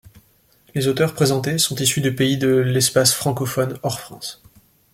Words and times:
Les 0.73 0.87
auteurs 0.87 1.13
présentés 1.13 1.59
sont 1.59 1.75
issus 1.75 2.01
des 2.01 2.09
pays 2.09 2.35
de 2.39 2.47
l’espace 2.47 3.13
francophone 3.13 3.77
hors 3.83 3.99
France. 3.99 4.41